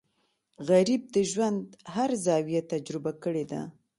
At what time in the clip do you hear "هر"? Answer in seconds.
1.95-2.09